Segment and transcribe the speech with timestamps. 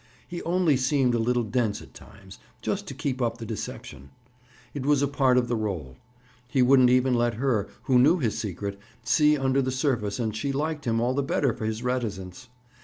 [0.27, 4.09] He only seemed a little dense at times, just to keep up the deception.
[4.73, 5.95] It was a part of the role.
[6.47, 10.51] He wouldn't even let her, who knew his secret, see under the surface and she
[10.51, 12.49] liked him all the better for his reticence.